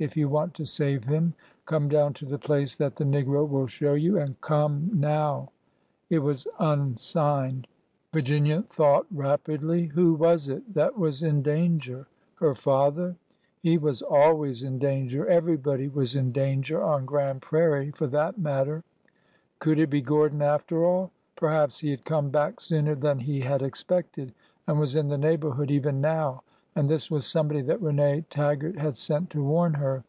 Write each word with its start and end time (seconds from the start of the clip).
If 0.00 0.16
you 0.16 0.30
want 0.30 0.54
to 0.54 0.64
save 0.64 1.04
him, 1.04 1.34
come 1.66 1.86
down 1.90 2.14
to 2.14 2.24
the 2.24 2.38
place 2.38 2.74
that 2.78 2.96
the 2.96 3.04
negro 3.04 3.46
will 3.46 3.66
show 3.66 3.92
you, 3.92 4.16
and 4.18 4.40
come 4.40 4.90
now/^ 4.94 5.48
It 6.08 6.20
was 6.20 6.48
unsigned. 6.58 7.68
Virginia 8.10 8.62
thought 8.62 9.04
rapidly. 9.10 9.88
Who 9.88 10.14
was 10.14 10.48
it 10.48 10.72
that 10.72 10.96
was 10.96 11.22
in 11.22 11.42
danger— 11.42 12.06
her 12.40 12.54
father? 12.54 13.16
He 13.62 13.76
was 13.76 14.00
always 14.00 14.62
in 14.62 14.78
danger— 14.78 15.26
every 15.28 15.58
body 15.58 15.86
was 15.88 16.16
in 16.16 16.32
danger 16.32 16.82
on 16.82 17.04
Grand 17.04 17.42
Prairie, 17.42 17.90
for 17.90 18.06
that 18.06 18.38
matter.... 18.38 18.82
Could 19.58 19.78
it 19.78 19.90
be 19.90 20.00
Gordon, 20.00 20.40
after 20.40 20.82
all? 20.82 21.10
Perhaps 21.36 21.80
he 21.80 21.90
had 21.90 22.06
come 22.06 22.30
back 22.30 22.58
sooner 22.60 22.94
than 22.94 23.18
he 23.18 23.40
had 23.40 23.60
expected 23.60 24.32
and 24.66 24.80
was 24.80 24.96
in 24.96 25.08
the 25.08 25.18
neigh 25.18 25.36
borhood 25.36 25.70
even 25.70 26.00
now, 26.00 26.42
and 26.76 26.88
this 26.88 27.10
was 27.10 27.26
somebody 27.26 27.60
that 27.60 27.82
Rene 27.82 28.20
Tag 28.30 28.60
gart 28.60 28.78
had 28.78 28.96
sent 28.96 29.28
to 29.30 29.42
warn 29.42 29.74
her. 29.74 30.04